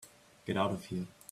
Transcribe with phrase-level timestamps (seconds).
[0.47, 1.05] Get out of here.